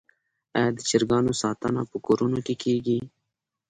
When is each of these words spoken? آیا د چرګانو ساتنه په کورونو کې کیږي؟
آیا 0.57 0.69
د 0.75 0.79
چرګانو 0.89 1.33
ساتنه 1.41 1.81
په 1.91 1.97
کورونو 2.05 2.39
کې 2.45 2.55
کیږي؟ 2.63 2.99